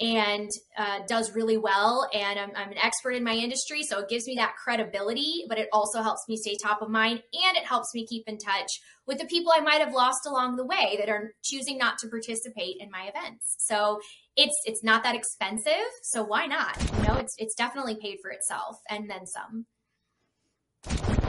[0.00, 2.08] and uh, does really well.
[2.12, 3.84] And I'm, I'm, an expert in my industry.
[3.84, 7.22] So it gives me that credibility, but it also helps me stay top of mind
[7.32, 8.68] and it helps me keep in touch
[9.06, 12.08] with the people I might have lost along the way that are choosing not to
[12.08, 13.56] participate in my events.
[13.58, 14.00] So
[14.36, 15.90] it's it's not that expensive.
[16.02, 16.76] So why not?
[16.96, 19.66] You know, it's it's definitely paid for itself and then some.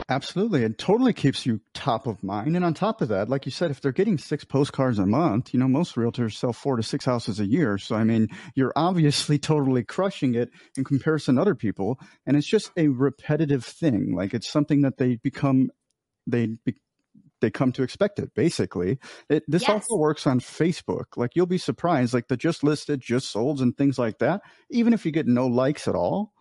[0.08, 0.62] Absolutely.
[0.64, 2.56] It totally keeps you top of mind.
[2.56, 5.54] And on top of that, like you said, if they're getting six postcards a month,
[5.54, 7.78] you know, most realtors sell four to six houses a year.
[7.78, 11.98] So, I mean, you're obviously totally crushing it in comparison to other people.
[12.26, 14.14] And it's just a repetitive thing.
[14.14, 15.70] Like it's something that they become,
[16.26, 16.74] they, be,
[17.40, 18.98] they come to expect it basically.
[19.28, 19.70] It, this yes.
[19.70, 21.16] also works on Facebook.
[21.16, 24.42] Like you'll be surprised, like the just listed, just sold and things like that.
[24.70, 26.33] Even if you get no likes at all,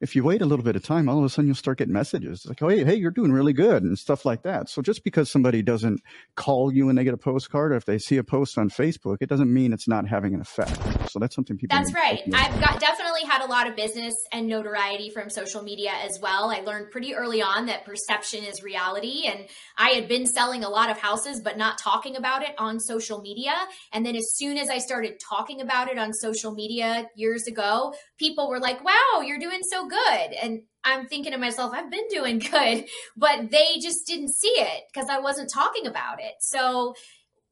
[0.00, 1.94] if you wait a little bit of time, all of a sudden you'll start getting
[1.94, 4.68] messages like, "Oh, hey, hey, you're doing really good," and stuff like that.
[4.68, 6.02] So just because somebody doesn't
[6.34, 9.16] call you when they get a postcard, or if they see a post on Facebook,
[9.20, 10.78] it doesn't mean it's not having an effect.
[11.10, 11.78] So that's something people.
[11.78, 12.22] That's right.
[12.34, 16.50] I've got definitely had a lot of business and notoriety from social media as well.
[16.50, 19.46] I learned pretty early on that perception is reality, and
[19.78, 23.22] I had been selling a lot of houses, but not talking about it on social
[23.22, 23.54] media.
[23.92, 27.94] And then as soon as I started talking about it on social media years ago,
[28.18, 30.32] people were like, "Wow, you're doing so." Good.
[30.42, 32.84] And I'm thinking to myself, I've been doing good,
[33.16, 36.34] but they just didn't see it because I wasn't talking about it.
[36.40, 36.94] So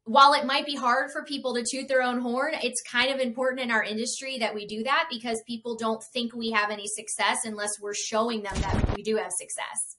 [0.05, 3.21] while it might be hard for people to toot their own horn, it's kind of
[3.21, 6.87] important in our industry that we do that because people don't think we have any
[6.87, 9.97] success unless we're showing them that we do have success.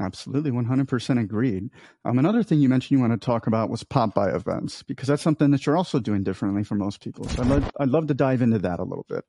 [0.00, 1.70] Absolutely, 100% agreed.
[2.04, 5.08] Um, another thing you mentioned you want to talk about was pop by events because
[5.08, 7.28] that's something that you're also doing differently from most people.
[7.28, 9.24] So I'd I'd love to dive into that a little bit.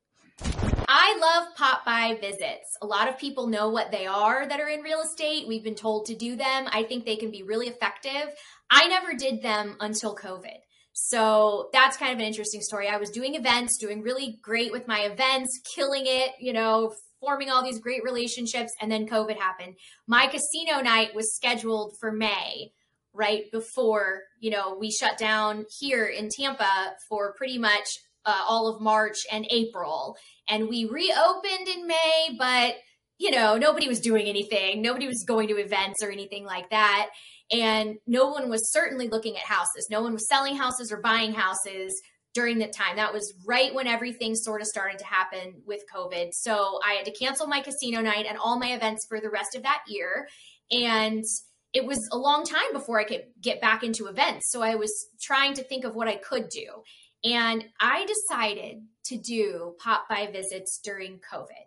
[1.30, 2.76] Love pop by visits.
[2.82, 5.46] A lot of people know what they are that are in real estate.
[5.46, 6.66] We've been told to do them.
[6.72, 8.34] I think they can be really effective.
[8.68, 10.58] I never did them until COVID.
[10.92, 12.88] So that's kind of an interesting story.
[12.88, 17.48] I was doing events, doing really great with my events, killing it, you know, forming
[17.48, 18.72] all these great relationships.
[18.80, 19.76] And then COVID happened.
[20.08, 22.72] My casino night was scheduled for May,
[23.12, 27.86] right before, you know, we shut down here in Tampa for pretty much
[28.24, 30.16] uh, all of March and April.
[30.48, 32.76] And we reopened in May, but
[33.18, 34.80] you know, nobody was doing anything.
[34.80, 37.10] Nobody was going to events or anything like that.
[37.52, 39.88] And no one was certainly looking at houses.
[39.90, 42.00] No one was selling houses or buying houses
[42.32, 42.96] during that time.
[42.96, 46.30] That was right when everything sort of started to happen with COVID.
[46.32, 49.54] So I had to cancel my casino night and all my events for the rest
[49.54, 50.26] of that year.
[50.70, 51.24] And
[51.72, 54.50] it was a long time before I could get back into events.
[54.50, 56.82] So I was trying to think of what I could do.
[57.24, 61.66] And I decided to do pop by visits during COVID.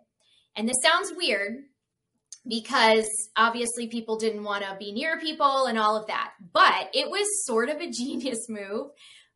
[0.56, 1.64] And this sounds weird
[2.46, 6.32] because obviously people didn't want to be near people and all of that.
[6.52, 8.90] But it was sort of a genius move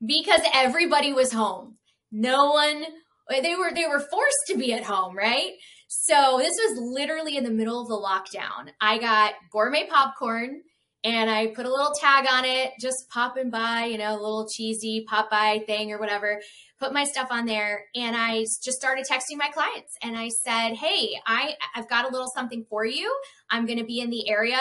[0.05, 1.77] because everybody was home.
[2.11, 2.85] No one
[3.31, 5.53] they were they were forced to be at home, right?
[5.89, 8.71] So this was literally in the middle of the lockdown.
[8.81, 10.63] I got gourmet popcorn
[11.09, 14.47] and I put a little tag on it, just popping by, you know, a little
[14.47, 16.41] cheesy pop by thing or whatever.
[16.79, 20.75] Put my stuff on there, and I just started texting my clients, and I said,
[20.75, 23.13] "Hey, I I've got a little something for you.
[23.51, 24.61] I'm going to be in the area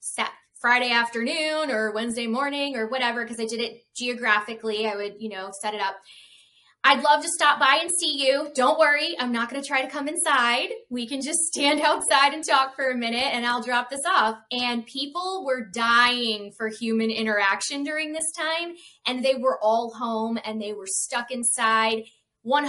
[0.00, 4.86] set Friday afternoon or Wednesday morning or whatever because I did it geographically.
[4.88, 5.96] I would, you know, set it up."
[6.88, 8.48] I'd love to stop by and see you.
[8.54, 10.68] Don't worry, I'm not going to try to come inside.
[10.88, 14.36] We can just stand outside and talk for a minute and I'll drop this off.
[14.52, 18.76] And people were dying for human interaction during this time.
[19.04, 22.04] And they were all home and they were stuck inside.
[22.46, 22.68] 100%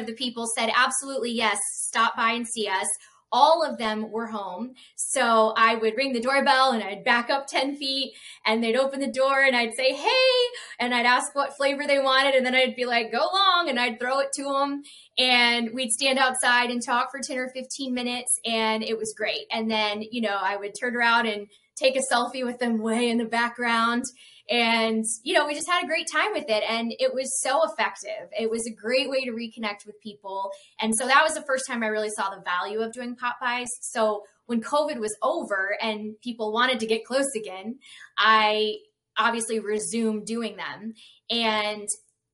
[0.00, 2.88] of the people said, absolutely, yes, stop by and see us
[3.32, 4.74] all of them were home.
[4.96, 8.14] So I would ring the doorbell and I'd back up 10 feet
[8.46, 10.34] and they'd open the door and I'd say, Hey,
[10.78, 12.34] and I'd ask what flavor they wanted.
[12.34, 14.82] And then I'd be like, go long and I'd throw it to them
[15.18, 18.38] and we'd stand outside and talk for 10 or 15 minutes.
[18.44, 19.46] And it was great.
[19.52, 23.08] And then, you know, I would turn around and take a selfie with them way
[23.08, 24.04] in the background
[24.48, 26.62] and, you know, we just had a great time with it.
[26.68, 28.28] And it was so effective.
[28.38, 30.50] It was a great way to reconnect with people.
[30.80, 33.68] And so that was the first time I really saw the value of doing bys.
[33.80, 37.78] So when COVID was over and people wanted to get close again,
[38.16, 38.76] I
[39.18, 40.94] obviously resumed doing them.
[41.30, 41.86] And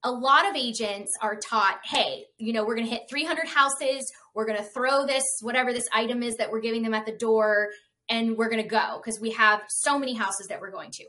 [0.04, 4.12] a lot of agents are taught, hey, you know, we're going to hit 300 houses.
[4.34, 7.16] We're going to throw this, whatever this item is that we're giving them at the
[7.16, 7.70] door,
[8.08, 11.04] and we're going to go because we have so many houses that we're going to.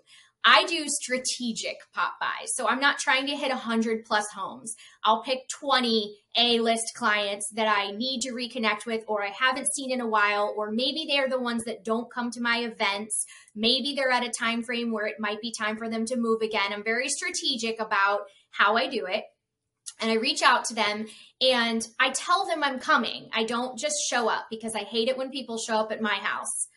[0.48, 2.56] I do strategic pop buys.
[2.56, 4.76] So I'm not trying to hit 100 plus homes.
[5.04, 9.74] I'll pick 20 A list clients that I need to reconnect with, or I haven't
[9.74, 13.26] seen in a while, or maybe they're the ones that don't come to my events.
[13.56, 16.42] Maybe they're at a time frame where it might be time for them to move
[16.42, 16.72] again.
[16.72, 19.24] I'm very strategic about how I do it.
[20.02, 21.08] and I reach out to them
[21.42, 23.30] and I tell them I'm coming.
[23.34, 26.16] I don't just show up because I hate it when people show up at my
[26.16, 26.68] house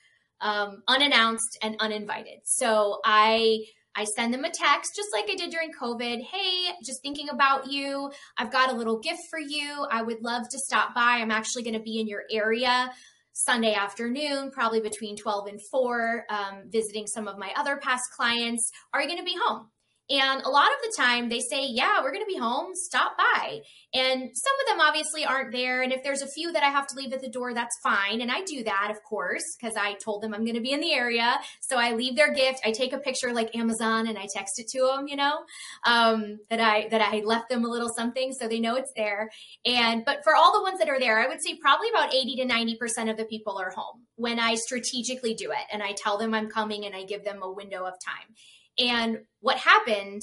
[0.40, 2.40] um, unannounced and uninvited.
[2.44, 6.22] So I I send them a text just like I did during COVID.
[6.22, 8.12] Hey, just thinking about you.
[8.37, 9.87] I've got a little gift for you.
[9.90, 11.18] I would love to stop by.
[11.18, 12.92] I'm actually going to be in your area
[13.33, 18.70] Sunday afternoon, probably between 12 and 4, um, visiting some of my other past clients.
[18.92, 19.68] Are you going to be home?
[20.11, 23.16] And a lot of the time they say, Yeah, we're going to be home, stop
[23.18, 23.61] by.
[23.92, 25.83] And some of them obviously aren't there.
[25.83, 28.21] And if there's a few that I have to leave at the door, that's fine.
[28.21, 30.81] And I do that, of course, because I told them I'm going to be in
[30.81, 31.38] the area.
[31.61, 32.61] So I leave their gift.
[32.64, 35.40] I take a picture like Amazon and I text it to them, you know,
[35.87, 39.31] um, that I, that I left them a little something so they know it's there.
[39.66, 42.37] And, but for all the ones that are there, I would say probably about 80
[42.37, 45.66] to 90% of the people are home when I strategically do it.
[45.71, 48.35] And I tell them I'm coming and I give them a window of time.
[48.79, 50.23] And what happened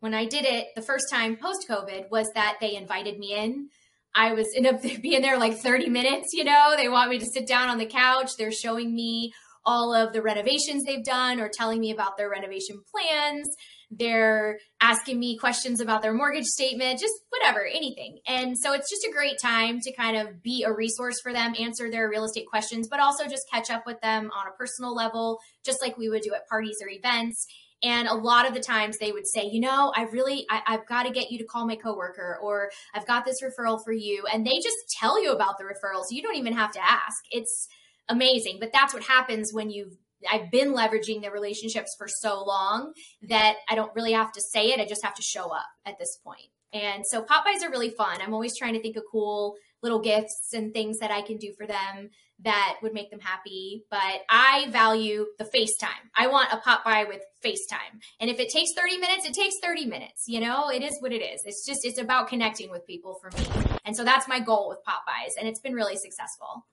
[0.00, 3.68] when I did it the first time post COVID was that they invited me in.
[4.14, 7.26] I was in a being there like 30 minutes, you know, they want me to
[7.26, 8.32] sit down on the couch.
[8.38, 9.32] They're showing me
[9.64, 13.48] all of the renovations they've done or telling me about their renovation plans.
[13.90, 18.18] They're asking me questions about their mortgage statement, just whatever, anything.
[18.26, 21.54] And so it's just a great time to kind of be a resource for them,
[21.58, 24.94] answer their real estate questions, but also just catch up with them on a personal
[24.94, 27.46] level, just like we would do at parties or events.
[27.86, 30.88] And a lot of the times they would say, you know, I really, I, have
[30.88, 34.24] got to get you to call my coworker, or I've got this referral for you.
[34.32, 36.06] And they just tell you about the referrals.
[36.10, 37.22] You don't even have to ask.
[37.30, 37.68] It's
[38.08, 38.56] amazing.
[38.58, 39.96] But that's what happens when you've
[40.28, 42.92] I've been leveraging the relationships for so long
[43.28, 44.80] that I don't really have to say it.
[44.80, 46.48] I just have to show up at this point.
[46.72, 48.18] And so pop bys are really fun.
[48.20, 51.52] I'm always trying to think of cool little gifts and things that I can do
[51.56, 53.84] for them that would make them happy.
[53.90, 56.10] But I value the FaceTime.
[56.16, 58.00] I want a pop by with FaceTime.
[58.20, 60.24] And if it takes 30 minutes, it takes 30 minutes.
[60.26, 61.42] You know, it is what it is.
[61.44, 63.46] It's just, it's about connecting with people for me.
[63.84, 65.34] And so that's my goal with pop bys.
[65.38, 66.66] And it's been really successful.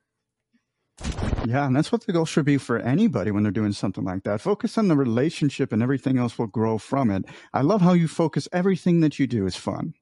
[1.45, 4.23] Yeah, and that's what the goal should be for anybody when they're doing something like
[4.23, 4.39] that.
[4.39, 7.25] Focus on the relationship and everything else will grow from it.
[7.53, 9.93] I love how you focus everything that you do is fun.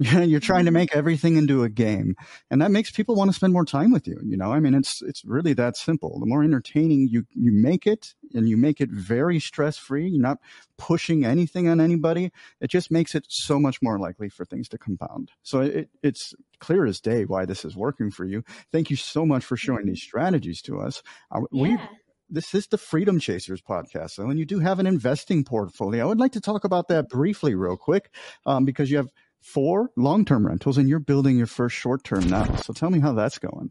[0.24, 0.78] You're trying to mm-hmm.
[0.78, 2.16] make everything into a game,
[2.50, 4.18] and that makes people want to spend more time with you.
[4.24, 6.18] You know, I mean, it's it's really that simple.
[6.18, 10.22] The more entertaining you you make it, and you make it very stress free, you're
[10.22, 10.38] not
[10.78, 12.32] pushing anything on anybody.
[12.62, 15.32] It just makes it so much more likely for things to compound.
[15.42, 18.42] So it, it's clear as day why this is working for you.
[18.72, 21.02] Thank you so much for showing these strategies to us.
[21.30, 21.40] Yeah.
[21.52, 21.78] We
[22.30, 24.12] this is the Freedom Chasers podcast.
[24.12, 26.04] So, and you do have an investing portfolio.
[26.04, 28.10] I would like to talk about that briefly, real quick,
[28.46, 29.10] um, because you have
[29.40, 32.54] four long term rentals and you're building your first short term now.
[32.56, 33.70] So tell me how that's going.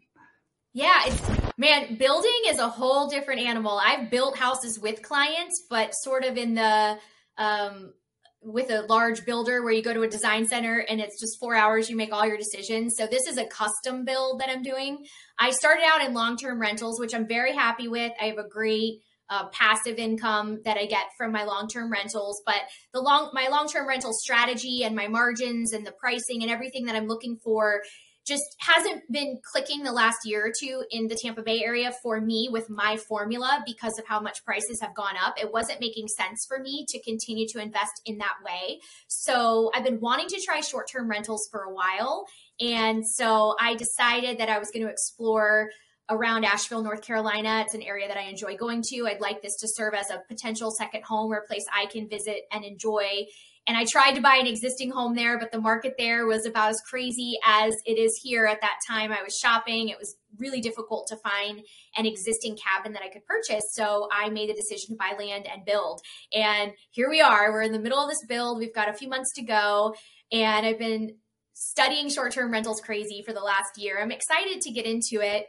[0.74, 1.22] Yeah, it's
[1.58, 3.80] man, building is a whole different animal.
[3.84, 6.98] I've built houses with clients, but sort of in the
[7.38, 7.94] um
[8.42, 11.56] with a large builder where you go to a design center and it's just four
[11.56, 12.96] hours, you make all your decisions.
[12.96, 15.06] So this is a custom build that I'm doing.
[15.38, 18.14] I started out in long-term rentals, which I'm very happy with.
[18.22, 22.42] I have a great uh, passive income that I get from my long-term rentals.
[22.46, 22.62] But
[22.94, 26.96] the long my long-term rental strategy and my margins and the pricing and everything that
[26.96, 27.82] I'm looking for
[28.30, 32.22] just hasn't been clicking the last year or two in the Tampa Bay area for
[32.22, 35.34] me with my formula because of how much prices have gone up.
[35.42, 38.80] It wasn't making sense for me to continue to invest in that way.
[39.08, 42.26] So I've been wanting to try short term rentals for a while.
[42.60, 45.70] And so I decided that I was going to explore
[46.10, 47.64] around Asheville, North Carolina.
[47.66, 49.08] It's an area that I enjoy going to.
[49.08, 52.10] I'd like this to serve as a potential second home or a place I can
[52.10, 53.26] visit and enjoy.
[53.68, 56.70] And I tried to buy an existing home there, but the market there was about
[56.70, 59.12] as crazy as it is here at that time.
[59.12, 59.90] I was shopping.
[59.90, 61.62] It was really difficult to find
[61.96, 63.64] an existing cabin that I could purchase.
[63.74, 66.02] So I made the decision to buy land and build.
[66.34, 67.52] And here we are.
[67.52, 68.58] We're in the middle of this build.
[68.58, 69.94] We've got a few months to go.
[70.32, 71.18] And I've been
[71.54, 74.02] studying short term rentals crazy for the last year.
[74.02, 75.46] I'm excited to get into it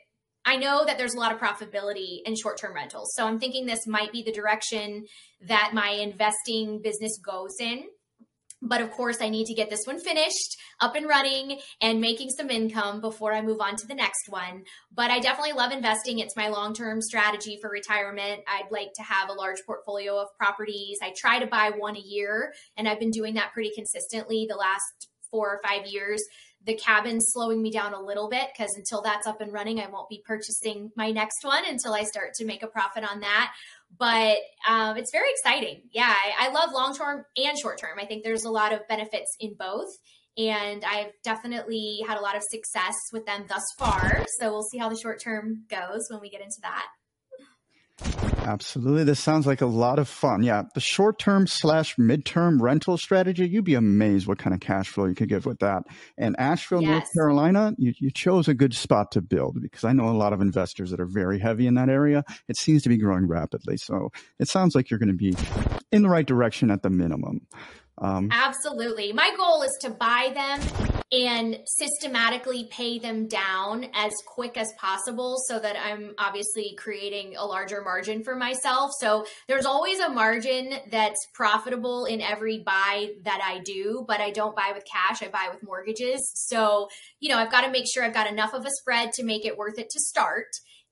[0.51, 3.15] I know that there's a lot of profitability in short term rentals.
[3.15, 5.05] So I'm thinking this might be the direction
[5.47, 7.85] that my investing business goes in.
[8.61, 12.31] But of course, I need to get this one finished, up and running, and making
[12.31, 14.65] some income before I move on to the next one.
[14.93, 16.19] But I definitely love investing.
[16.19, 18.41] It's my long term strategy for retirement.
[18.49, 20.99] I'd like to have a large portfolio of properties.
[21.01, 24.57] I try to buy one a year, and I've been doing that pretty consistently the
[24.57, 26.21] last four or five years
[26.67, 29.89] the cabin's slowing me down a little bit because until that's up and running, I
[29.89, 33.53] won't be purchasing my next one until I start to make a profit on that.
[33.99, 34.39] But
[34.69, 35.83] um, it's very exciting.
[35.91, 37.99] Yeah, I, I love long term and short term.
[37.99, 39.89] I think there's a lot of benefits in both.
[40.39, 44.25] And I've definitely had a lot of success with them thus far.
[44.39, 46.87] So we'll see how the short term goes when we get into that.
[48.51, 49.05] Absolutely.
[49.05, 50.43] This sounds like a lot of fun.
[50.43, 50.65] Yeah.
[50.75, 55.05] The short term slash midterm rental strategy, you'd be amazed what kind of cash flow
[55.05, 55.85] you could get with that.
[56.19, 56.91] And Asheville, yes.
[56.91, 60.33] North Carolina, you, you chose a good spot to build because I know a lot
[60.33, 62.25] of investors that are very heavy in that area.
[62.49, 63.77] It seems to be growing rapidly.
[63.77, 65.37] So it sounds like you're going to be
[65.93, 67.47] in the right direction at the minimum.
[67.99, 69.13] Um, Absolutely.
[69.13, 75.37] My goal is to buy them and systematically pay them down as quick as possible
[75.49, 78.93] so that I'm obviously creating a larger margin for myself.
[79.01, 84.31] So there's always a margin that's profitable in every buy that I do, but I
[84.31, 86.31] don't buy with cash, I buy with mortgages.
[86.35, 86.89] So,
[87.19, 89.45] you know, I've got to make sure I've got enough of a spread to make
[89.45, 90.47] it worth it to start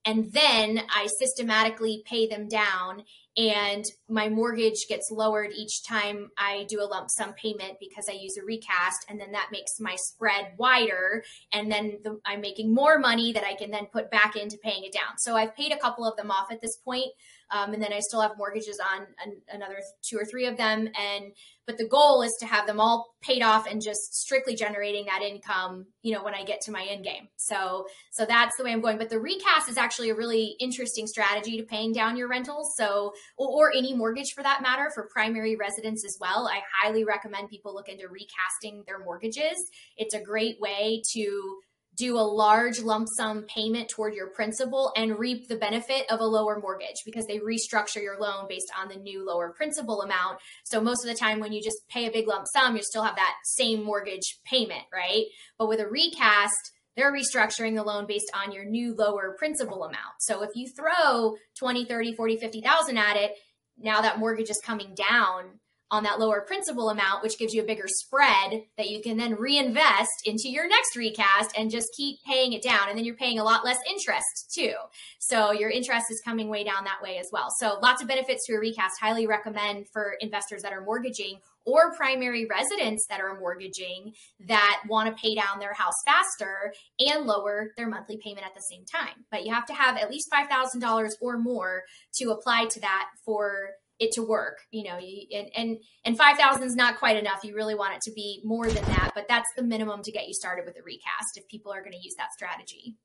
[0.05, 3.03] and then I systematically pay them down
[3.36, 8.12] and my mortgage gets lowered each time I do a lump sum payment because I
[8.12, 11.22] use a recast and then that makes my spread wider
[11.53, 14.84] and then the, I'm making more money that I can then put back into paying
[14.84, 15.18] it down.
[15.18, 17.12] So I've paid a couple of them off at this point
[17.51, 20.88] um, and then I still have mortgages on an, another two or three of them.
[20.99, 21.32] And
[21.69, 25.21] but the goal is to have them all paid off and just strictly generating that
[25.21, 27.29] income, you know, when I get to my end game.
[27.37, 28.97] So so that's the way I'm going.
[28.97, 32.75] But the recast is actually a really interesting strategy to paying down your rentals.
[32.75, 36.49] So or, or any mortgage for that matter for primary residence as well.
[36.51, 39.59] I highly recommend people look into recasting their mortgages.
[39.99, 41.59] It's a great way to
[41.99, 46.24] do a large lump sum payment toward your principal and reap the benefit of a
[46.24, 50.38] lower mortgage because they restructure your loan based on the new lower principal amount.
[50.64, 53.03] So most of the time when you just pay a big lump sum, you still
[53.03, 55.24] have that same mortgage payment, right?
[55.59, 60.20] But with a recast, they're restructuring the loan based on your new lower principal amount.
[60.20, 63.32] So if you throw 20, 30, 40, 50,000 at it,
[63.76, 65.61] now that mortgage is coming down
[65.91, 69.34] on that lower principal amount, which gives you a bigger spread that you can then
[69.34, 72.89] reinvest into your next recast and just keep paying it down.
[72.89, 74.74] And then you're paying a lot less interest too.
[75.18, 77.49] So your interest is coming way down that way as well.
[77.59, 79.01] So lots of benefits to a recast.
[79.01, 84.14] Highly recommend for investors that are mortgaging or primary residents that are mortgaging
[84.47, 88.62] that want to pay down their house faster and lower their monthly payment at the
[88.62, 89.24] same time.
[89.30, 91.82] But you have to have at least $5,000 or more
[92.14, 96.76] to apply to that for it to work you know and and and 5000 is
[96.76, 99.62] not quite enough you really want it to be more than that but that's the
[99.62, 102.32] minimum to get you started with a recast if people are going to use that
[102.32, 102.96] strategy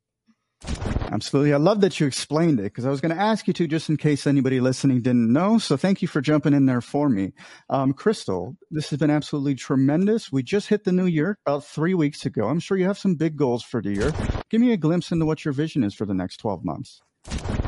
[1.14, 1.54] Absolutely.
[1.54, 3.90] I love that you explained it because I was going to ask you to just
[3.90, 5.60] in case anybody listening didn't know.
[5.60, 7.34] So thank you for jumping in there for me.
[7.70, 10.32] Um, Crystal, this has been absolutely tremendous.
[10.32, 12.48] We just hit the new year about three weeks ago.
[12.48, 14.12] I'm sure you have some big goals for the year.
[14.50, 17.02] Give me a glimpse into what your vision is for the next 12 months.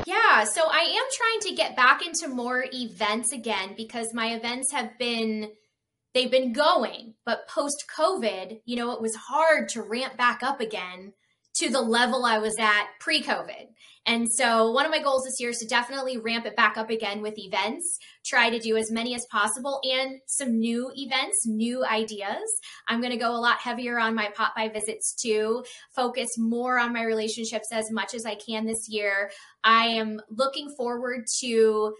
[0.05, 4.71] Yeah, so I am trying to get back into more events again because my events
[4.71, 5.51] have been
[6.13, 10.61] they've been going, but post COVID, you know, it was hard to ramp back up
[10.61, 11.13] again
[11.55, 13.67] to the level I was at pre COVID.
[14.07, 16.91] And so, one of my goals this year is to definitely ramp it back up
[16.91, 21.83] again with events, try to do as many as possible and some new events, new
[21.83, 22.59] ideas.
[22.87, 25.63] I'm going to go a lot heavier on my pop by visits too,
[25.95, 29.31] focus more on my relationships as much as I can this year.
[29.63, 31.95] I am looking forward to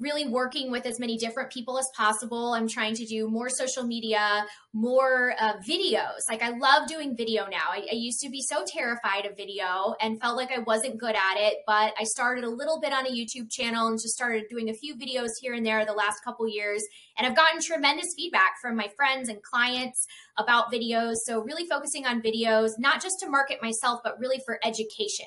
[0.00, 2.52] really working with as many different people as possible.
[2.52, 6.28] I'm trying to do more social media, more uh, videos.
[6.28, 7.70] Like I love doing video now.
[7.70, 11.16] I, I, used to be so terrified of video and felt like I wasn't good
[11.16, 14.44] at it, but I started a little bit on a YouTube channel and just started
[14.48, 16.84] doing a few videos here and there the last couple years.
[17.16, 21.14] And I've gotten tremendous feedback from my friends and clients about videos.
[21.24, 25.26] So really focusing on videos, not just to market myself, but really for education.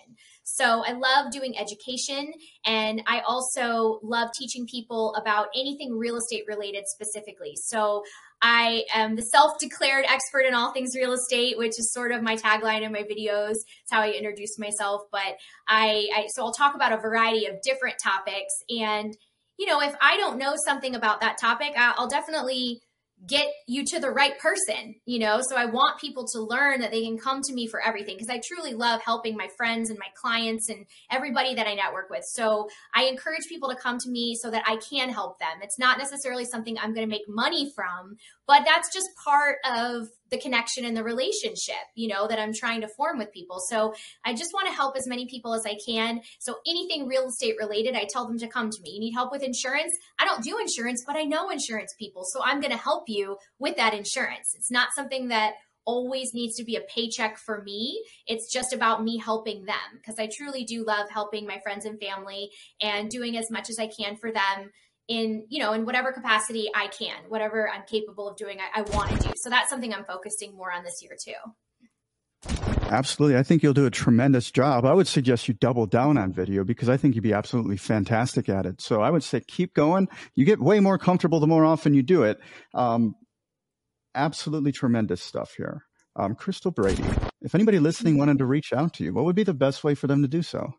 [0.53, 2.33] So I love doing education
[2.65, 7.53] and I also love teaching people about anything real estate related specifically.
[7.55, 8.03] So
[8.41, 12.21] I am the self declared expert in all things real estate, which is sort of
[12.21, 13.51] my tagline in my videos.
[13.51, 15.03] It's how I introduce myself.
[15.11, 15.37] But
[15.67, 18.53] I, I, so I'll talk about a variety of different topics.
[18.69, 19.15] And,
[19.57, 22.81] you know, if I don't know something about that topic, I'll definitely
[23.27, 25.41] get you to the right person, you know?
[25.47, 28.29] So I want people to learn that they can come to me for everything because
[28.29, 32.23] I truly love helping my friends and my clients and everybody that I network with.
[32.25, 35.59] So I encourage people to come to me so that I can help them.
[35.61, 38.17] It's not necessarily something I'm going to make money from,
[38.47, 42.81] but that's just part of the connection and the relationship, you know, that I'm trying
[42.81, 43.59] to form with people.
[43.67, 43.93] So
[44.25, 46.21] I just want to help as many people as I can.
[46.39, 48.91] So anything real estate related, I tell them to come to me.
[48.91, 49.91] You need help with insurance?
[50.17, 52.23] I don't do insurance, but I know insurance people.
[52.25, 54.55] So I'm going to help you with that insurance.
[54.55, 55.53] It's not something that
[55.85, 58.03] always needs to be a paycheck for me.
[58.27, 61.99] It's just about me helping them because I truly do love helping my friends and
[61.99, 62.49] family
[62.81, 64.71] and doing as much as I can for them
[65.11, 68.81] in you know in whatever capacity i can whatever i'm capable of doing i, I
[68.95, 71.33] want to do so that's something i'm focusing more on this year too
[72.91, 73.37] Absolutely.
[73.37, 74.83] I think you'll do a tremendous job.
[74.83, 78.49] I would suggest you double down on video because I think you'd be absolutely fantastic
[78.49, 78.81] at it.
[78.81, 80.09] So I would say keep going.
[80.35, 82.39] You get way more comfortable the more often you do it.
[82.73, 83.15] Um,
[84.13, 85.85] absolutely tremendous stuff here.
[86.17, 87.05] Um, Crystal Brady,
[87.41, 89.95] if anybody listening wanted to reach out to you, what would be the best way
[89.95, 90.73] for them to do so?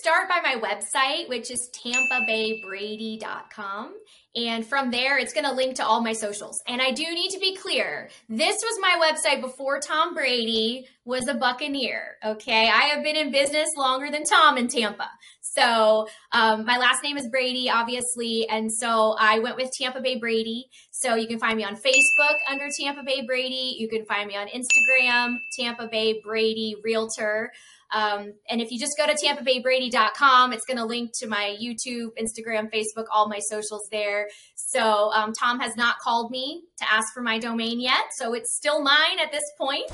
[0.00, 3.94] Start by my website, which is tampabaybrady.com.
[4.34, 6.60] And from there, it's going to link to all my socials.
[6.68, 11.26] And I do need to be clear this was my website before Tom Brady was
[11.28, 12.18] a Buccaneer.
[12.22, 12.68] Okay.
[12.68, 15.08] I have been in business longer than Tom in Tampa.
[15.40, 18.46] So um, my last name is Brady, obviously.
[18.50, 20.66] And so I went with Tampa Bay Brady.
[20.90, 23.76] So you can find me on Facebook under Tampa Bay Brady.
[23.78, 27.52] You can find me on Instagram, Tampa Bay Brady Realtor.
[27.92, 32.10] Um, and if you just go to tampabaybrady.com, it's going to link to my YouTube,
[32.20, 34.28] Instagram, Facebook, all my socials there.
[34.54, 38.06] So um, Tom has not called me to ask for my domain yet.
[38.16, 39.90] So it's still mine at this point.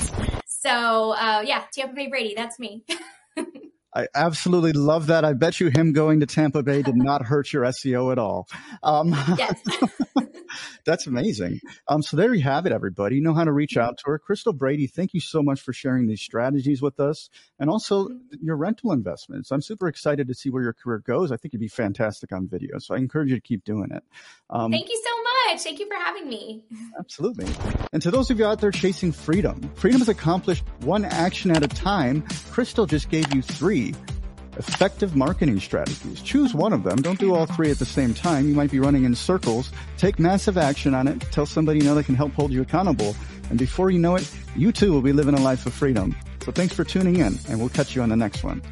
[0.46, 2.84] So uh, yeah, Tampa Bay Brady, that's me.
[3.94, 5.24] I absolutely love that.
[5.24, 8.48] I bet you him going to Tampa Bay did not hurt your SEO at all.
[8.82, 9.60] Um, yes.
[10.84, 11.60] that's amazing.
[11.88, 13.16] Um, so there you have it, everybody.
[13.16, 14.18] You know how to reach out to her.
[14.18, 17.28] Crystal Brady, thank you so much for sharing these strategies with us
[17.58, 18.08] and also
[18.40, 19.50] your rental investments.
[19.50, 21.32] I'm super excited to see where your career goes.
[21.32, 22.78] I think you'd be fantastic on video.
[22.78, 24.02] So I encourage you to keep doing it.
[24.50, 25.62] Um, thank you so much.
[25.62, 26.64] Thank you for having me.
[26.98, 27.46] Absolutely.
[27.92, 31.62] And to those of you out there chasing freedom, freedom is accomplished one action at
[31.62, 32.22] a time.
[32.50, 33.42] Crystal just gave you
[34.56, 36.20] effective marketing strategies.
[36.20, 37.00] Choose one of them.
[37.00, 38.48] Don't do all three at the same time.
[38.48, 39.72] You might be running in circles.
[39.96, 41.20] Take massive action on it.
[41.32, 43.16] Tell somebody you know that can help hold you accountable.
[43.50, 46.14] And before you know it, you too will be living a life of freedom.
[46.44, 48.62] So thanks for tuning in and we'll catch you on the next one.